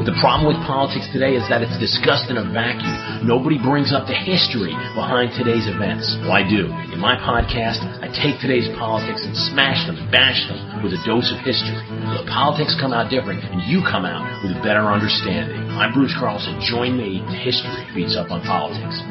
[0.00, 3.20] The problem with politics today is that it's discussed in a vacuum.
[3.20, 6.08] Nobody brings up the history behind today's events.
[6.24, 6.72] Well, I do.
[6.88, 11.28] In my podcast, I take today's politics and smash them, bash them with a dose
[11.28, 11.76] of history.
[12.16, 15.68] The politics come out different and you come out with a better understanding.
[15.76, 16.56] I'm Bruce Carlson.
[16.64, 17.20] Join me.
[17.44, 19.04] History beats up on politics.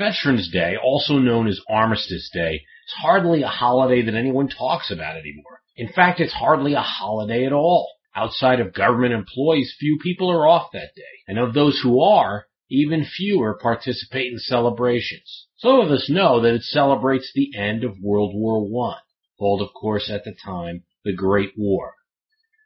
[0.00, 5.20] Veterans Day, also known as Armistice Day, is hardly a holiday that anyone talks about
[5.20, 5.61] anymore.
[5.82, 7.90] In fact, it's hardly a holiday at all.
[8.14, 11.02] Outside of government employees, few people are off that day.
[11.26, 15.48] And of those who are, even fewer participate in celebrations.
[15.56, 19.00] Some of us know that it celebrates the end of World War I,
[19.36, 21.94] called of course at the time the Great War.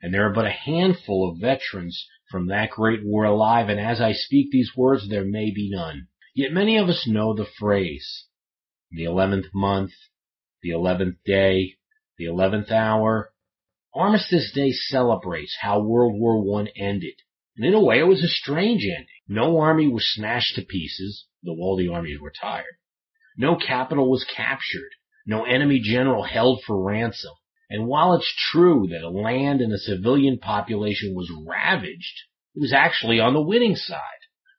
[0.02, 3.98] And there are but a handful of veterans from that great war alive, and as
[3.98, 6.08] I speak these words, there may be none.
[6.34, 8.26] Yet many of us know the phrase,
[8.90, 9.92] the eleventh month,
[10.60, 11.76] the eleventh day,
[12.18, 13.32] the eleventh hour.
[13.94, 17.14] Armistice Day celebrates how World War I ended.
[17.56, 19.06] And in a way, it was a strange ending.
[19.28, 22.76] No army was smashed to pieces, though all the armies were tired.
[23.38, 24.90] No capital was captured.
[25.26, 27.34] No enemy general held for ransom.
[27.68, 32.22] And while it's true that a land and a civilian population was ravaged,
[32.54, 34.00] it was actually on the winning side.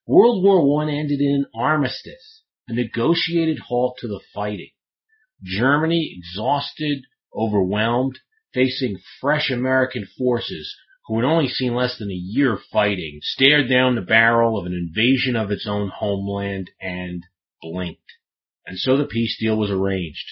[0.06, 4.72] World War I ended in an armistice, a negotiated halt to the fighting.
[5.44, 7.04] Germany, exhausted,
[7.36, 8.18] overwhelmed,
[8.54, 10.76] facing fresh American forces
[11.08, 14.74] who had only seen less than a year fighting, stared down the barrel of an
[14.74, 17.24] invasion of its own homeland and
[17.62, 18.02] blinked.
[18.66, 20.26] And so the peace deal was arranged.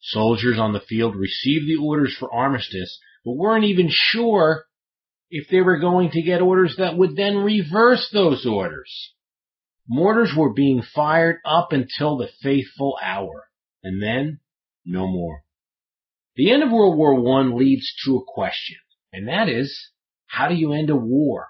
[0.00, 4.64] Soldiers on the field received the orders for armistice, but weren't even sure
[5.30, 9.12] if they were going to get orders that would then reverse those orders.
[9.86, 13.48] Mortars were being fired up until the faithful hour,
[13.82, 14.40] and then
[14.86, 15.44] no more.
[16.36, 18.78] The end of World War I leads to a question,
[19.12, 19.90] and that is,
[20.26, 21.48] how do you end a war?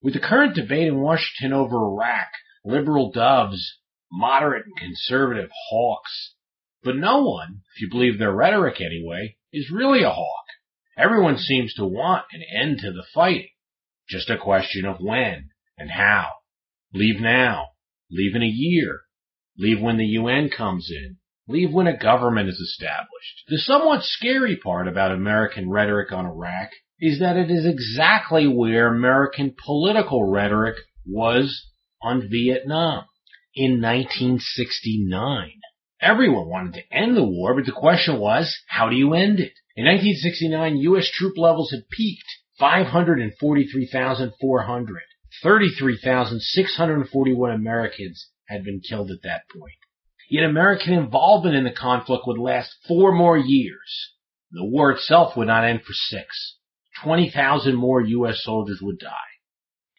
[0.00, 2.28] With the current debate in Washington over Iraq,
[2.64, 3.78] liberal doves,
[4.12, 6.34] moderate and conservative hawks,
[6.82, 10.44] but no one, if you believe their rhetoric anyway, is really a hawk.
[10.96, 13.48] Everyone seems to want an end to the fighting.
[14.08, 16.30] Just a question of when and how.
[16.94, 17.70] Leave now.
[18.08, 19.00] Leave in a year.
[19.58, 21.18] Leave when the UN comes in.
[21.48, 23.44] Leave when a government is established.
[23.48, 28.88] The somewhat scary part about American rhetoric on Iraq is that it is exactly where
[28.88, 30.76] American political rhetoric
[31.06, 31.68] was
[32.02, 33.04] on Vietnam
[33.54, 35.52] in 1969.
[36.00, 39.52] Everyone wanted to end the war, but the question was, how do you end it?
[39.76, 41.08] In 1969, U.S.
[41.10, 42.26] troop levels had peaked
[42.58, 45.02] 543,400.
[45.42, 49.76] 33,641 Americans had been killed at that point.
[50.28, 54.12] Yet American involvement in the conflict would last four more years.
[54.50, 56.56] The war itself would not end for six.
[57.02, 58.42] 20,000 more U.S.
[58.42, 59.10] soldiers would die.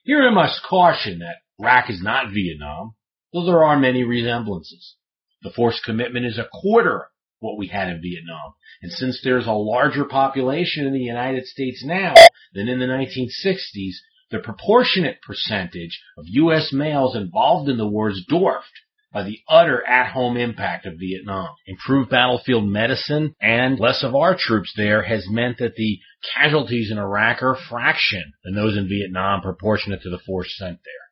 [0.03, 2.95] Here I must caution that Iraq is not Vietnam,
[3.31, 4.95] though there are many resemblances.
[5.43, 7.09] The force commitment is a quarter
[7.39, 8.53] what we had in Vietnam.
[8.81, 12.15] And since there's a larger population in the United States now
[12.53, 13.95] than in the 1960s,
[14.31, 16.73] the proportionate percentage of U.S.
[16.73, 18.81] males involved in the war is dwarfed
[19.11, 21.49] by the utter at-home impact of Vietnam.
[21.65, 25.99] Improved battlefield medicine and less of our troops there has meant that the
[26.35, 30.79] casualties in Iraq are a fraction than those in Vietnam proportionate to the force sent
[30.83, 31.07] there.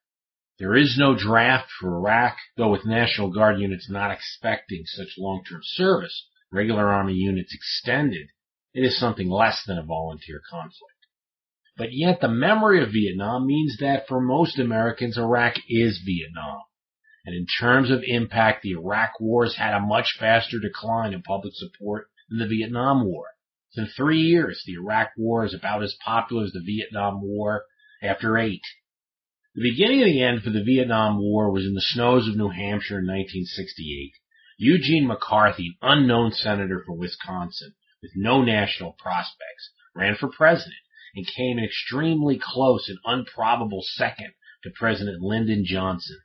[0.57, 5.61] There is no draft for Iraq, though with National Guard units not expecting such long-term
[5.63, 8.27] service, regular Army units extended,
[8.73, 10.95] it is something less than a volunteer conflict.
[11.77, 16.61] But yet the memory of Vietnam means that for most Americans, Iraq is Vietnam.
[17.25, 21.23] And in terms of impact, the Iraq War has had a much faster decline in
[21.23, 23.25] public support than the Vietnam War.
[23.75, 27.65] In three years, the Iraq War is about as popular as the Vietnam War
[28.01, 28.61] after eight.
[29.55, 32.49] The beginning of the end for the Vietnam War was in the snows of New
[32.49, 34.13] Hampshire in 1968.
[34.57, 40.75] Eugene McCarthy, an unknown senator from Wisconsin with no national prospects, ran for president
[41.15, 44.33] and came an extremely close and improbable second
[44.63, 46.19] to President Lyndon Johnson.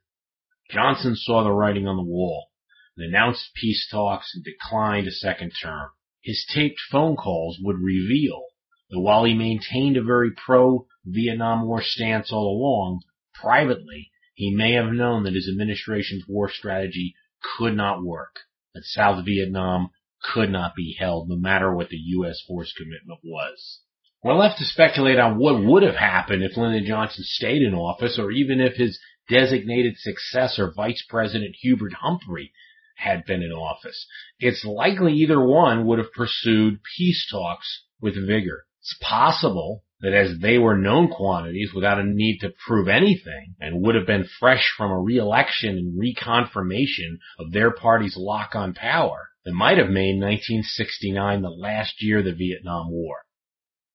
[0.70, 2.50] Johnson saw the writing on the wall
[2.96, 5.90] and announced peace talks and declined a second term.
[6.22, 8.46] His taped phone calls would reveal
[8.90, 13.00] that while he maintained a very pro-Vietnam War stance all along,
[13.34, 17.14] privately, he may have known that his administration's war strategy
[17.56, 18.40] could not work,
[18.75, 19.90] that South Vietnam
[20.23, 22.43] could not be held no matter what the U.S.
[22.46, 23.81] force commitment was.
[24.23, 28.19] We're left to speculate on what would have happened if Lyndon Johnson stayed in office
[28.19, 32.52] or even if his designated successor, Vice President Hubert Humphrey,
[32.96, 34.06] had been in office.
[34.38, 38.66] It's likely either one would have pursued peace talks with vigor.
[38.80, 43.82] It's possible that as they were known quantities without a need to prove anything and
[43.82, 49.30] would have been fresh from a re-election and reconfirmation of their party's lock on power,
[49.44, 53.22] that might have made 1969 the last year of the Vietnam War.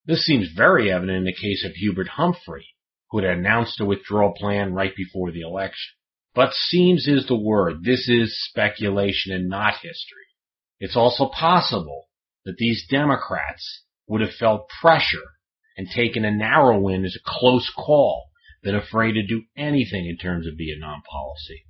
[0.06, 2.75] This seems very evident in the case of Hubert Humphrey,
[3.10, 5.94] who had announced a withdrawal plan right before the election.
[6.34, 7.84] But seems is the word.
[7.84, 10.28] This is speculation and not history.
[10.80, 12.08] It's also possible
[12.44, 15.24] that these Democrats would have felt pressure
[15.78, 18.30] and taken a narrow win as a close call
[18.64, 21.66] than afraid to do anything in terms of Vietnam policy.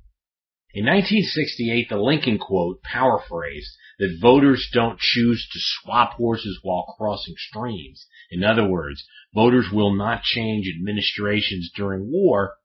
[0.73, 7.35] In 1968, the Lincoln quote paraphrased that voters don't choose to swap horses while crossing
[7.37, 8.05] streams.
[8.29, 12.55] In other words, voters will not change administrations during war,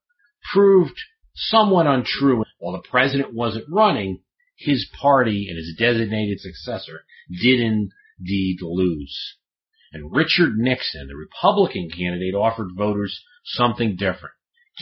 [0.53, 0.99] proved
[1.35, 2.45] somewhat untrue.
[2.59, 4.21] While the president wasn't running,
[4.57, 7.05] his party and his designated successor
[7.41, 9.37] did indeed lose.
[9.93, 14.35] And Richard Nixon, the Republican candidate, offered voters something different.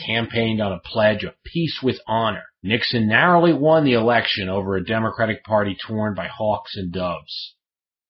[0.05, 2.45] Campaigned on a pledge of peace with honor.
[2.63, 7.55] Nixon narrowly won the election over a Democratic Party torn by hawks and doves.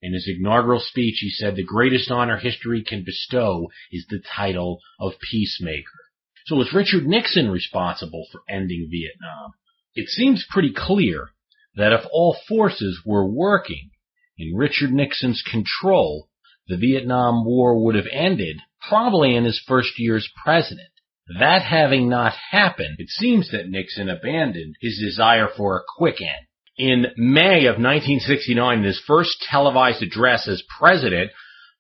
[0.02, 4.80] In his inaugural speech, he said the greatest honor history can bestow is the title
[5.00, 6.00] of peacemaker.
[6.46, 9.54] So was Richard Nixon responsible for ending Vietnam?
[9.96, 11.30] It seems pretty clear
[11.76, 13.92] that if all forces were working
[14.38, 16.30] in Richard Nixon's control,
[16.68, 20.90] the Vietnam War would have ended probably in his first year as president.
[21.38, 26.48] That having not happened, it seems that Nixon abandoned his desire for a quick end.
[26.76, 31.32] In May of 1969, in his first televised address as president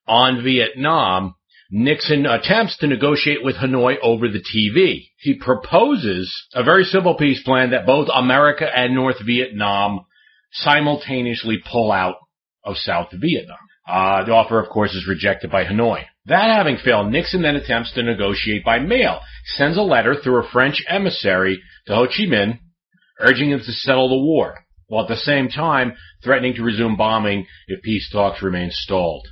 [0.06, 1.36] on Vietnam,
[1.72, 5.10] Nixon attempts to negotiate with Hanoi over the TV.
[5.18, 10.06] He proposes a very simple peace plan that both America and North Vietnam
[10.52, 12.16] simultaneously pull out
[12.64, 13.58] of South Vietnam.
[13.88, 16.06] Uh, the offer, of course, is rejected by Hanoi.
[16.26, 20.50] That having failed, Nixon then attempts to negotiate by mail, sends a letter through a
[20.50, 22.60] French emissary to Ho Chi Minh,
[23.20, 25.94] urging him to settle the war, while at the same time
[26.24, 29.28] threatening to resume bombing if peace talks remain stalled.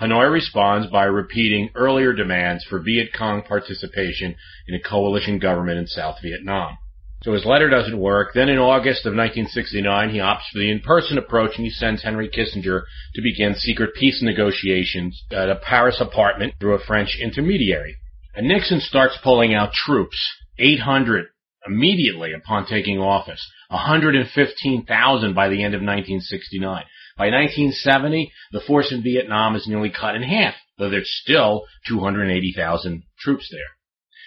[0.00, 4.36] Hanoi responds by repeating earlier demands for Viet Cong participation
[4.68, 6.76] in a coalition government in South Vietnam.
[7.22, 8.34] So his letter doesn't work.
[8.34, 12.28] Then in August of 1969, he opts for the in-person approach and he sends Henry
[12.28, 12.82] Kissinger
[13.14, 17.96] to begin secret peace negotiations at a Paris apartment through a French intermediary.
[18.34, 20.18] And Nixon starts pulling out troops,
[20.58, 21.26] 800
[21.66, 26.84] immediately upon taking office, 115,000 by the end of 1969.
[27.18, 33.02] By 1970, the force in Vietnam is nearly cut in half, though there's still 280,000
[33.18, 33.75] troops there.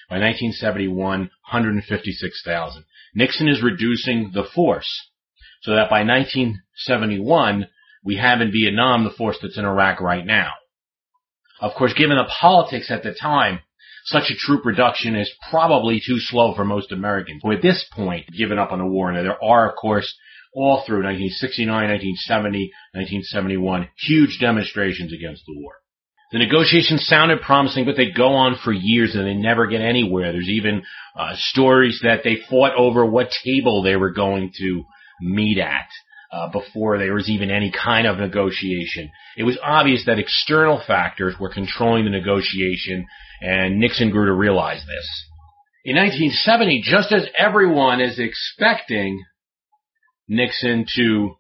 [0.10, 2.85] By 1971, 156,000.
[3.16, 5.09] Nixon is reducing the force
[5.62, 7.68] so that by 1971,
[8.04, 10.52] we have in Vietnam the force that's in Iraq right now.
[11.59, 13.59] Of course, given the politics at the time,
[14.06, 18.28] such a troop reduction is probably too slow for most Americans who at this point
[18.31, 19.12] given up on the war.
[19.12, 20.16] Now there are, of course,
[20.54, 25.74] all through 1969, 1970, 1971, huge demonstrations against the war.
[26.31, 30.31] The negotiations sounded promising, but they go on for years and they never get anywhere.
[30.31, 30.83] There's even
[31.16, 34.83] uh, stories that they fought over what table they were going to
[35.21, 35.88] meet at
[36.31, 39.09] uh, before there was even any kind of negotiation.
[39.38, 43.07] It was obvious that external factors were controlling the negotiation,
[43.42, 45.26] and Nixon grew to realize this.
[45.83, 49.24] In 1970, just as everyone is expecting
[50.28, 51.39] Nixon to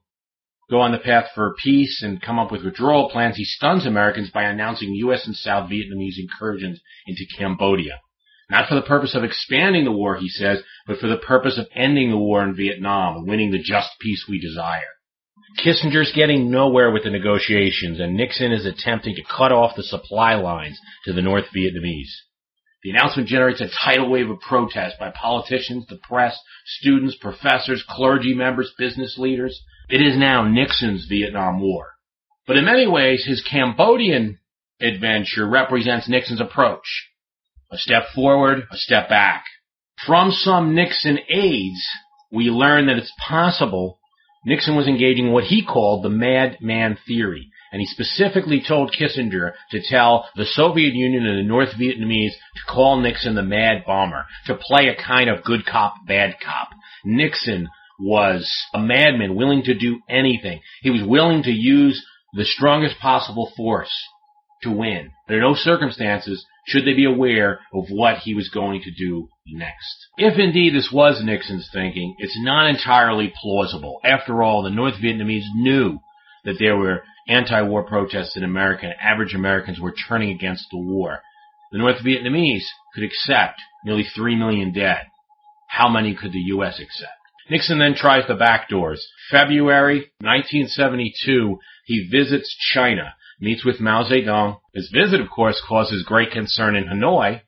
[0.69, 4.29] go on the path for peace and come up with withdrawal plans, he stuns Americans
[4.29, 5.25] by announcing U.S.
[5.25, 7.99] and South Vietnamese incursions into Cambodia.
[8.49, 11.67] Not for the purpose of expanding the war, he says, but for the purpose of
[11.75, 14.81] ending the war in Vietnam and winning the just peace we desire.
[15.63, 20.35] Kissinger's getting nowhere with the negotiations, and Nixon is attempting to cut off the supply
[20.35, 22.13] lines to the North Vietnamese.
[22.83, 28.33] The announcement generates a tidal wave of protest by politicians, the press, students, professors, clergy
[28.33, 29.61] members, business leaders.
[29.89, 31.93] It is now Nixon's Vietnam War.
[32.47, 34.39] But in many ways, his Cambodian
[34.79, 37.09] adventure represents Nixon's approach.
[37.71, 39.43] A step forward, a step back.
[40.05, 41.85] From some Nixon aides,
[42.31, 43.99] we learn that it's possible
[44.45, 47.51] Nixon was engaging what he called the madman theory.
[47.71, 52.73] And he specifically told Kissinger to tell the Soviet Union and the North Vietnamese to
[52.73, 56.69] call Nixon the mad bomber, to play a kind of good cop, bad cop.
[57.05, 57.67] Nixon
[57.99, 60.61] was a madman willing to do anything.
[60.81, 63.93] He was willing to use the strongest possible force
[64.63, 65.11] to win.
[65.27, 70.07] Under no circumstances should they be aware of what he was going to do next.
[70.17, 73.99] If indeed this was Nixon's thinking, it's not entirely plausible.
[74.03, 75.99] After all, the North Vietnamese knew
[76.45, 81.21] that there were anti-war protests in America and average Americans were turning against the war.
[81.71, 85.05] The North Vietnamese could accept nearly 3 million dead.
[85.67, 86.79] How many could the U.S.
[86.79, 87.11] accept?
[87.49, 89.07] Nixon then tries the back doors.
[89.31, 94.59] February 1972, he visits China, meets with Mao Zedong.
[94.73, 97.41] His visit, of course, causes great concern in Hanoi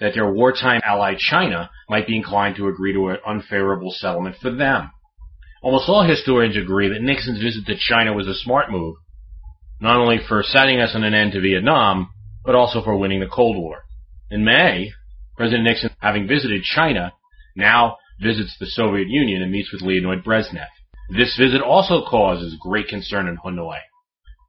[0.00, 4.50] that their wartime ally China might be inclined to agree to an unfavorable settlement for
[4.50, 4.90] them.
[5.62, 8.96] Almost all historians agree that Nixon's visit to China was a smart move,
[9.80, 12.10] not only for setting us on an end to Vietnam,
[12.44, 13.82] but also for winning the Cold War.
[14.30, 14.92] In May,
[15.36, 17.12] President Nixon, having visited China,
[17.56, 20.66] now visits the Soviet Union and meets with Leonid Brezhnev.
[21.10, 23.78] This visit also causes great concern in Hanoi.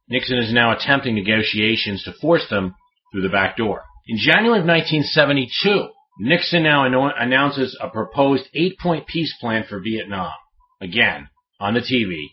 [0.09, 2.75] Nixon is now attempting negotiations to force them
[3.11, 3.83] through the back door.
[4.07, 6.83] In January of 1972, Nixon now
[7.17, 10.33] announces a proposed eight-point peace plan for Vietnam.
[10.81, 12.31] Again, on the TV.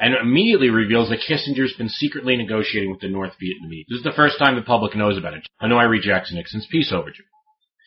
[0.00, 3.84] And immediately reveals that Kissinger's been secretly negotiating with the North Vietnamese.
[3.88, 5.46] This is the first time the public knows about it.
[5.62, 7.24] Hanoi rejects Nixon's peace overture.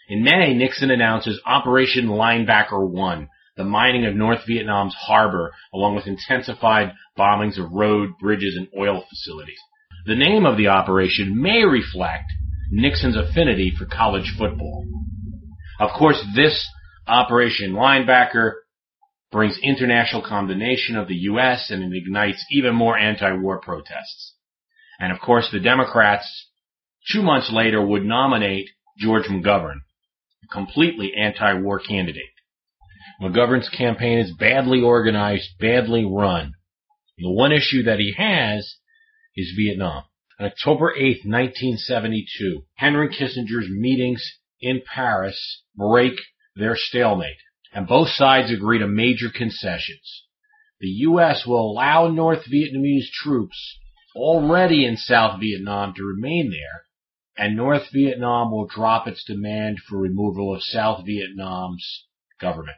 [0.07, 6.05] In May, Nixon announces Operation Linebacker 1, the mining of North Vietnam's harbor, along with
[6.05, 9.59] intensified bombings of road, bridges, and oil facilities.
[10.05, 12.25] The name of the operation may reflect
[12.69, 14.85] Nixon's affinity for college football.
[15.79, 16.69] Of course, this
[17.07, 18.53] Operation Linebacker
[19.35, 21.69] brings international condemnation of the U.S.
[21.69, 24.33] and it ignites even more anti-war protests.
[24.97, 26.47] And of course, the Democrats,
[27.11, 29.79] two months later, would nominate George McGovern
[30.41, 32.31] a completely anti-war candidate.
[33.21, 36.53] McGovern's campaign is badly organized, badly run.
[37.17, 38.75] The one issue that he has
[39.35, 40.03] is Vietnam.
[40.39, 44.25] On October 8, 1972, Henry Kissinger's meetings
[44.61, 46.13] in Paris break
[46.55, 47.35] their stalemate,
[47.75, 50.23] and both sides agree to major concessions.
[50.79, 51.45] The U.S.
[51.45, 53.77] will allow North Vietnamese troops
[54.15, 56.85] already in South Vietnam to remain there,
[57.37, 62.05] and North Vietnam will drop its demand for removal of South Vietnam's
[62.39, 62.77] government.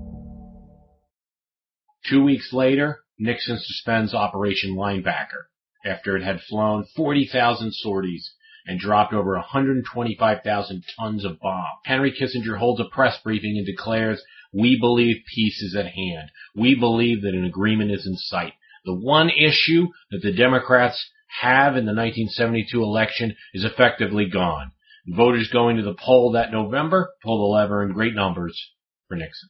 [2.09, 5.45] Two weeks later, Nixon suspends Operation Linebacker
[5.85, 8.33] after it had flown 40,000 sorties
[8.65, 11.79] and dropped over 125,000 tons of bombs.
[11.85, 16.29] Henry Kissinger holds a press briefing and declares, we believe peace is at hand.
[16.55, 18.53] We believe that an agreement is in sight.
[18.85, 21.09] The one issue that the Democrats
[21.41, 24.71] have in the 1972 election is effectively gone.
[25.07, 28.59] Voters going to the poll that November pull the lever in great numbers
[29.07, 29.49] for Nixon.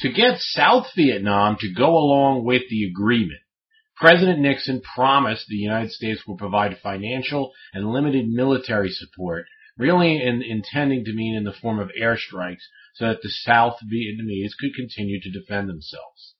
[0.00, 3.40] To get South Vietnam to go along with the agreement,
[3.96, 9.46] President Nixon promised the United States would provide financial and limited military support,
[9.78, 14.50] really in, intending to mean in the form of airstrikes, so that the South Vietnamese
[14.58, 16.34] could continue to defend themselves.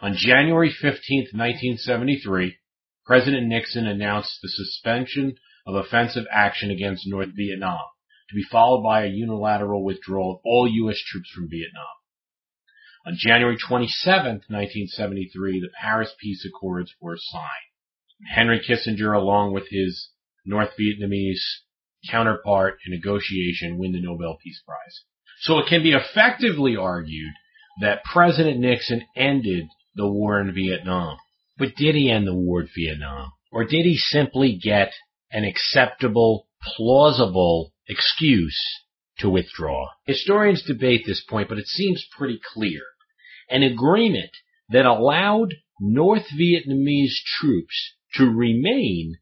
[0.00, 2.56] On January 15, 1973,
[3.04, 7.84] President Nixon announced the suspension of offensive action against North Vietnam,
[8.30, 10.98] to be followed by a unilateral withdrawal of all U.S.
[11.06, 11.84] troops from Vietnam.
[13.06, 17.44] On January 27, 1973, the Paris Peace Accords were signed.
[18.34, 20.08] Henry Kissinger, along with his
[20.46, 21.42] North Vietnamese
[22.10, 25.02] counterpart in negotiation, win the Nobel Peace Prize.
[25.40, 27.34] So it can be effectively argued
[27.82, 31.18] that President Nixon ended the war in Vietnam.
[31.58, 33.32] But did he end the war in Vietnam?
[33.52, 34.94] Or did he simply get
[35.30, 38.58] an acceptable, plausible excuse
[39.18, 39.88] to withdraw?
[40.06, 42.80] Historians debate this point, but it seems pretty clear
[43.48, 44.30] an agreement
[44.70, 49.16] that allowed North Vietnamese troops to remain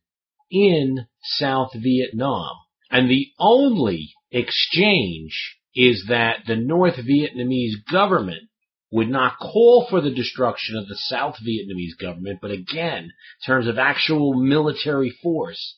[0.50, 2.50] in South Vietnam.
[2.90, 8.48] And the only exchange is that the North Vietnamese government
[8.90, 13.10] would not call for the destruction of the South Vietnamese government, but again, in
[13.46, 15.76] terms of actual military force,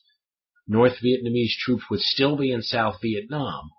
[0.67, 3.69] North Vietnamese troops would still be in South Vietnam.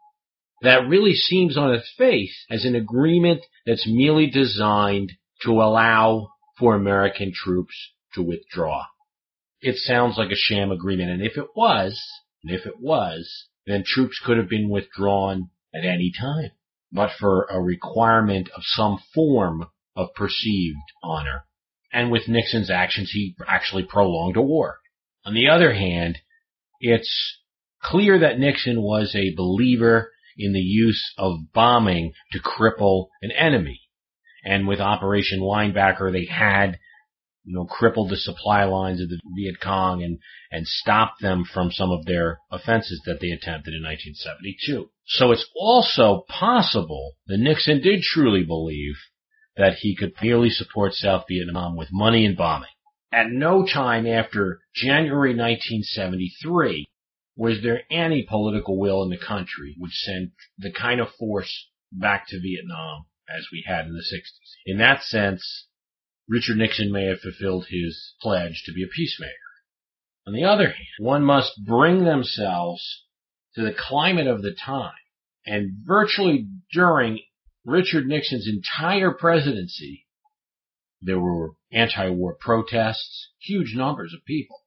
[0.63, 6.75] That really seems on its face as an agreement that's merely designed to allow for
[6.75, 7.75] American troops
[8.15, 8.85] to withdraw.
[9.61, 12.03] It sounds like a sham agreement, and if it was,
[12.43, 16.53] and if it was, then troops could have been withdrawn at any time,
[16.91, 21.45] but for a requirement of some form of perceived honor.
[21.93, 24.79] And with Nixon's actions, he actually prolonged a war.
[25.25, 26.19] On the other hand,
[26.81, 27.39] it's
[27.83, 33.81] clear that Nixon was a believer in the use of bombing to cripple an enemy.
[34.45, 36.79] And with Operation Linebacker, they had,
[37.45, 40.19] you know, crippled the supply lines of the Viet Cong and,
[40.51, 44.89] and stopped them from some of their offenses that they attempted in 1972.
[45.07, 48.95] So it's also possible that Nixon did truly believe
[49.57, 52.69] that he could merely support South Vietnam with money and bombing.
[53.13, 56.87] At no time after January 1973
[57.37, 62.27] was there any political will in the country which sent the kind of force back
[62.29, 64.55] to Vietnam as we had in the 60s.
[64.65, 65.67] In that sense,
[66.29, 69.33] Richard Nixon may have fulfilled his pledge to be a peacemaker.
[70.27, 73.05] On the other hand, one must bring themselves
[73.55, 74.93] to the climate of the time.
[75.45, 77.21] And virtually during
[77.65, 80.07] Richard Nixon's entire presidency,
[81.01, 84.63] there were anti-war protests, huge numbers of people,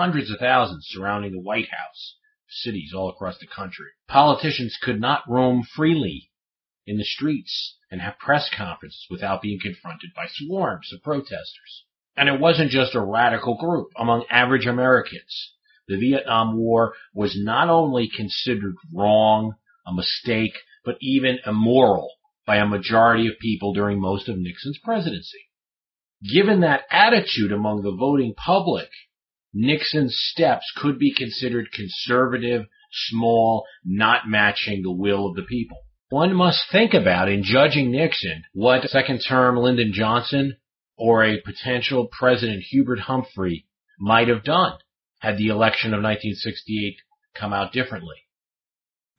[0.00, 2.16] hundreds of thousands surrounding the White House,
[2.48, 3.88] cities all across the country.
[4.08, 6.30] Politicians could not roam freely
[6.86, 11.84] in the streets and have press conferences without being confronted by swarms of protesters.
[12.16, 15.52] And it wasn't just a radical group among average Americans.
[15.86, 19.52] The Vietnam War was not only considered wrong,
[19.86, 22.08] a mistake, but even immoral
[22.46, 25.50] by a majority of people during most of Nixon's presidency.
[26.22, 28.88] Given that attitude among the voting public,
[29.52, 35.78] Nixon's steps could be considered conservative, small, not matching the will of the people.
[36.10, 40.56] One must think about in judging Nixon what second term Lyndon Johnson
[40.96, 43.66] or a potential President Hubert Humphrey
[43.98, 44.78] might have done
[45.20, 46.96] had the election of 1968
[47.34, 48.16] come out differently.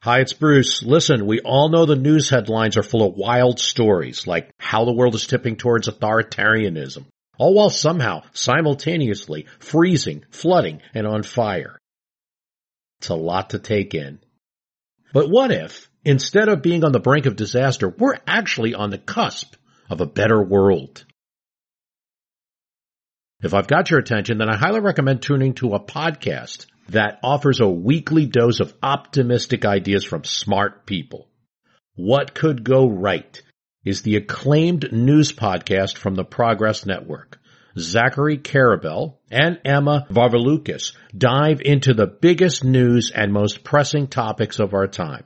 [0.02, 0.82] Hi, it's Bruce.
[0.84, 4.94] Listen, we all know the news headlines are full of wild stories, like how the
[4.94, 7.06] world is tipping towards authoritarianism,
[7.42, 11.80] all while somehow simultaneously freezing, flooding, and on fire.
[13.00, 14.20] It's a lot to take in.
[15.12, 19.00] But what if, instead of being on the brink of disaster, we're actually on the
[19.00, 19.56] cusp
[19.90, 21.04] of a better world?
[23.42, 27.60] If I've got your attention, then I highly recommend tuning to a podcast that offers
[27.60, 31.28] a weekly dose of optimistic ideas from smart people.
[31.96, 33.42] What Could Go Right
[33.84, 37.40] is the acclaimed news podcast from the Progress Network.
[37.78, 44.74] Zachary Karabell and Emma Varvaloucas dive into the biggest news and most pressing topics of
[44.74, 45.24] our time,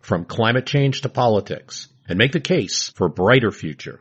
[0.00, 4.00] from climate change to politics, and make the case for a brighter future.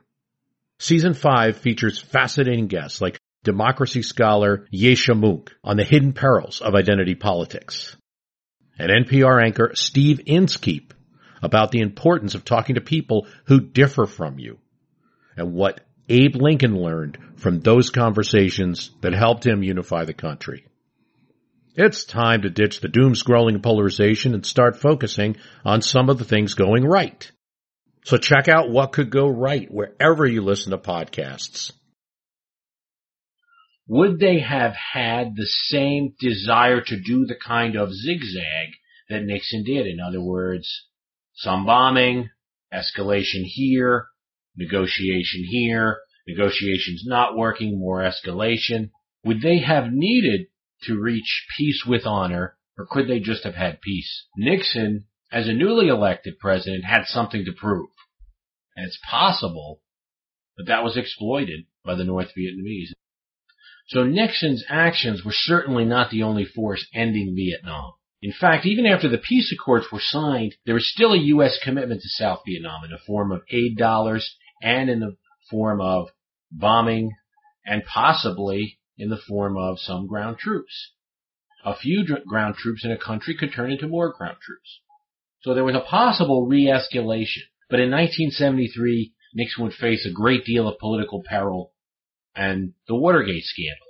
[0.80, 6.76] Season 5 features fascinating guests like democracy scholar Yascha Mounk on the hidden perils of
[6.76, 7.98] identity politics.
[8.78, 10.94] And NPR anchor Steve Inskeep
[11.42, 14.58] about the importance of talking to people who differ from you
[15.36, 20.66] and what Abe Lincoln learned from those conversations that helped him unify the country.
[21.76, 26.26] It's time to ditch the doom scrolling polarization and start focusing on some of the
[26.26, 27.30] things going right.
[28.06, 31.72] So check out what could go right wherever you listen to podcasts
[33.88, 38.74] would they have had the same desire to do the kind of zigzag
[39.10, 39.88] that Nixon did?
[39.88, 40.88] In other words,
[41.38, 42.30] some bombing,
[42.74, 44.08] escalation here,
[44.56, 48.90] negotiation here, negotiations not working, more escalation.
[49.24, 50.48] Would they have needed
[50.84, 54.26] to reach peace with honor, or could they just have had peace?
[54.36, 57.90] Nixon, as a newly elected president, had something to prove.
[58.76, 59.82] And it's possible
[60.58, 62.92] that that was exploited by the North Vietnamese.
[63.88, 67.94] So Nixon's actions were certainly not the only force ending Vietnam.
[68.22, 71.60] In fact, even after the peace accords were signed, there was still a U.S.
[71.64, 75.18] commitment to South Vietnam in the form of aid dollars and in the
[75.52, 76.10] form of
[76.52, 77.12] bombing
[77.66, 80.94] and possibly in the form of some ground troops.
[81.64, 84.82] A few ground troops in a country could turn into more ground troops.
[85.42, 87.44] So there was a possible re-escalation.
[87.70, 91.74] But in 1973, Nixon would face a great deal of political peril
[92.36, 93.88] and the Watergate scandal.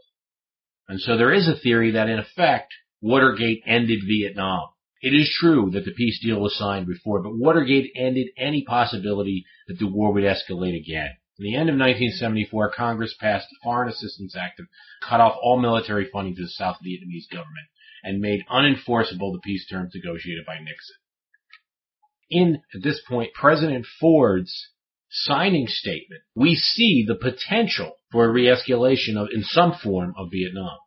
[0.89, 4.69] And so there is a theory that in effect, Watergate ended Vietnam.
[5.01, 9.45] It is true that the peace deal was signed before, but Watergate ended any possibility
[9.67, 11.11] that the war would escalate again.
[11.39, 14.65] In the end of 1974, Congress passed the Foreign Assistance Act that
[15.07, 17.67] cut off all military funding to the South Vietnamese government
[18.03, 20.95] and made unenforceable the peace terms negotiated by Nixon.
[22.29, 24.69] In, at this point, President Ford's
[25.09, 30.77] signing statement, we see the potential for a re-escalation of, in some form of Vietnam.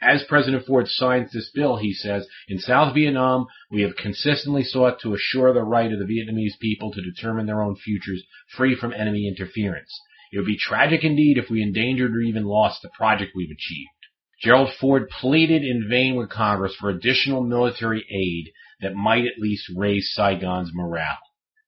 [0.00, 5.00] As President Ford signs this bill, he says, in South Vietnam, we have consistently sought
[5.00, 8.22] to assure the right of the Vietnamese people to determine their own futures
[8.56, 9.98] free from enemy interference.
[10.32, 13.88] It would be tragic indeed if we endangered or even lost the project we've achieved.
[14.42, 19.70] Gerald Ford pleaded in vain with Congress for additional military aid that might at least
[19.74, 21.18] raise Saigon's morale.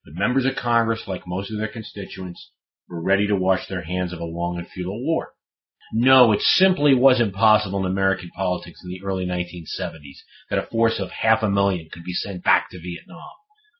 [0.04, 2.50] The members of Congress, like most of their constituents,
[2.88, 5.32] were ready to wash their hands of a long and futile war.
[5.92, 10.18] No, it simply wasn't possible in American politics in the early 1970s
[10.51, 13.31] that a force of half a million could be sent back to Vietnam.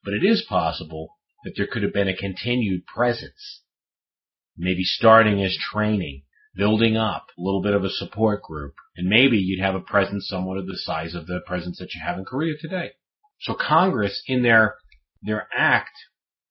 [0.03, 3.61] But it is possible that there could have been a continued presence.
[4.57, 6.23] Maybe starting as training,
[6.55, 10.27] building up a little bit of a support group, and maybe you'd have a presence
[10.27, 12.91] somewhat of the size of the presence that you have in Korea today.
[13.41, 14.75] So Congress, in their,
[15.21, 15.91] their act,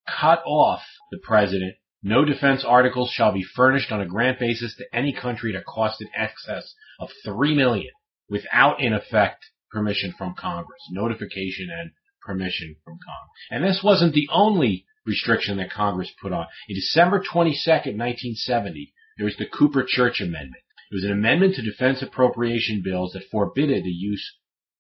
[0.09, 4.97] cut off the president no defense articles shall be furnished on a grant basis to
[4.97, 7.93] any country at a cost in excess of three million
[8.29, 11.91] without in effect permission from Congress, notification and
[12.23, 13.39] permission from Congress.
[13.51, 16.47] And this wasn't the only restriction that Congress put on.
[16.69, 20.63] In December 22nd, 1970, there was the Cooper Church Amendment.
[20.91, 24.37] It was an amendment to defense appropriation bills that forbidded the use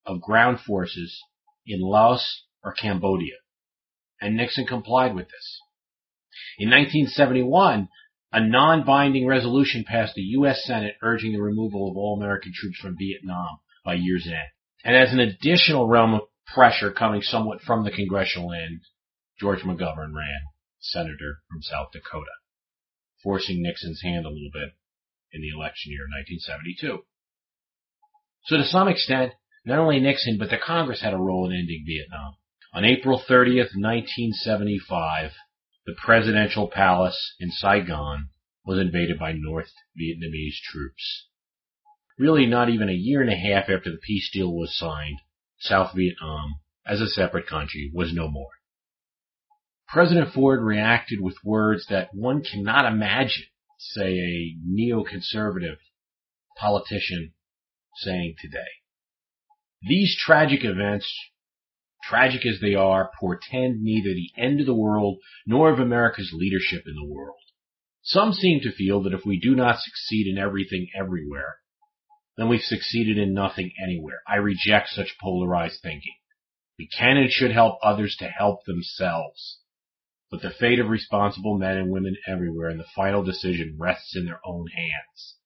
[0.06, 1.20] of ground forces
[1.66, 3.34] in Laos or Cambodia.
[4.20, 5.60] And Nixon complied with this.
[6.58, 7.88] In 1971,
[8.32, 10.64] a non-binding resolution passed the U.S.
[10.64, 14.50] Senate urging the removal of all American troops from Vietnam by year's end.
[14.84, 18.80] And as an additional realm of pressure coming somewhat from the congressional end,
[19.38, 20.40] George McGovern ran,
[20.80, 22.34] senator from South Dakota,
[23.22, 24.70] forcing Nixon's hand a little bit
[25.32, 27.04] in the election year of 1972.
[28.46, 29.32] So to some extent,
[29.64, 32.34] not only Nixon, but the Congress had a role in ending Vietnam.
[32.74, 35.30] On April 30th, 1975,
[35.88, 38.28] the presidential palace in Saigon
[38.62, 41.28] was invaded by North Vietnamese troops.
[42.18, 45.20] Really not even a year and a half after the peace deal was signed,
[45.58, 48.50] South Vietnam, as a separate country, was no more.
[49.88, 53.46] President Ford reacted with words that one cannot imagine,
[53.78, 55.78] say, a neoconservative
[56.58, 57.32] politician
[57.96, 58.58] saying today.
[59.80, 61.10] These tragic events
[62.08, 66.84] tragic as they are, portend neither the end of the world nor of America's leadership
[66.86, 67.36] in the world.
[68.02, 71.56] Some seem to feel that if we do not succeed in everything everywhere,
[72.36, 74.20] then we've succeeded in nothing anywhere.
[74.26, 76.14] I reject such polarized thinking.
[76.78, 79.58] We can and should help others to help themselves.
[80.30, 84.24] But the fate of responsible men and women everywhere and the final decision rests in
[84.24, 85.36] their own hands.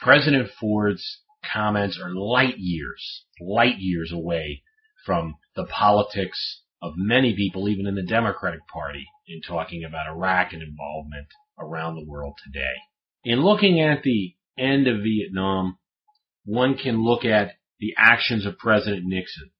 [0.00, 1.20] President Ford's
[1.52, 4.62] comments are light years, light years away
[5.04, 10.52] from the politics of many people, even in the Democratic Party, in talking about Iraq
[10.52, 12.74] and involvement around the world today.
[13.24, 15.78] In looking at the end of Vietnam,
[16.44, 19.50] one can look at the actions of President Nixon.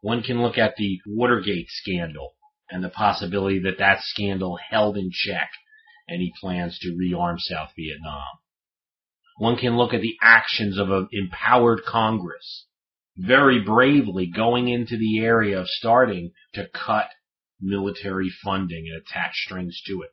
[0.00, 2.34] One can look at the Watergate scandal
[2.68, 5.50] and the possibility that that scandal held in check
[6.08, 8.24] any plans to rearm South Vietnam.
[9.38, 12.66] One can look at the actions of an empowered Congress
[13.16, 17.08] very bravely going into the area of starting to cut
[17.60, 20.10] military funding and attach strings to it.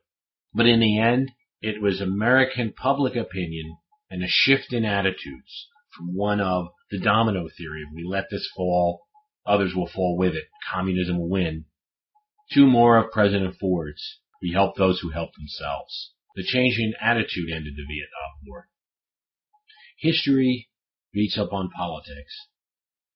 [0.54, 3.76] But in the end, it was American public opinion
[4.10, 7.84] and a shift in attitudes from one of the domino theory.
[7.94, 9.02] We let this fall,
[9.46, 10.44] others will fall with it.
[10.72, 11.66] Communism will win.
[12.52, 14.20] Two more of President Ford's.
[14.42, 16.12] We help those who help themselves.
[16.36, 18.68] The change in attitude ended the Vietnam War.
[19.98, 20.68] History
[21.12, 22.48] beats up on politics